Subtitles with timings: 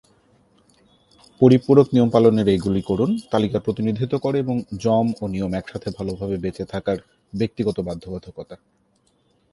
[1.41, 6.63] পরিপূরক নিয়ম পালনের "এইগুলি করুন" তালিকার প্রতিনিধিত্ব করে এবং যম ও নিয়ম একসাথে ভালভাবে বেঁচে
[6.65, 6.97] থাকার
[7.33, 8.55] ব্যক্তিগত বাধ্যবাধকতা।